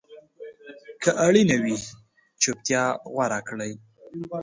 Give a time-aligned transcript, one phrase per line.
[1.01, 1.75] که اړینه وي،
[2.41, 3.71] چپتیا غوره کړئ.